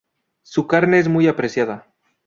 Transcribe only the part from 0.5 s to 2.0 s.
carne es muy apreciada